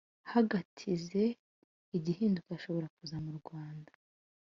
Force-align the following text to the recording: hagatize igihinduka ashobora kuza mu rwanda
hagatize 0.31 1.21
igihinduka 1.97 2.49
ashobora 2.57 2.87
kuza 2.95 3.17
mu 3.25 3.31
rwanda 3.39 3.91